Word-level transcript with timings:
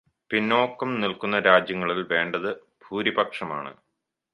പിന്നോക്കം 0.31 1.01
നിൽക്കുന്ന 1.01 1.39
രാജ്യങ്ങളിൽ 1.39 2.01
വേണ്ടത് 2.13 2.49
ഭൂപരിഷ്കരണമാണ്. 2.83 3.71